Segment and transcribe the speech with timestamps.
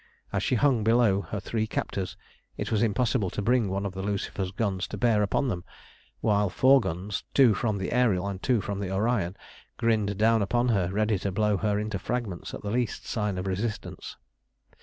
[0.33, 2.17] As she hung below her three captors
[2.57, 5.63] it was impossible to bring one of the Lucifer's guns to bear upon them,
[6.21, 9.37] while four guns, two from the Ariel and two from the Orion,
[9.77, 13.45] grinned down upon her ready to blow her into fragments at the least sign of
[13.45, 14.17] resistance.